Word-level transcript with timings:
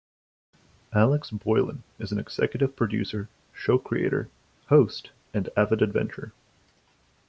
Alex 0.95 1.29
Boylan 1.29 1.83
is 1.99 2.11
an 2.11 2.17
executive 2.17 2.75
producer, 2.75 3.29
show 3.53 3.77
creator, 3.77 4.31
host 4.67 5.11
and 5.31 5.47
avid 5.55 5.83
adventurer. 5.83 6.33